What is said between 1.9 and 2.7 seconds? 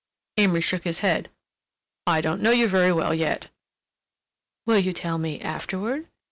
"I don't know you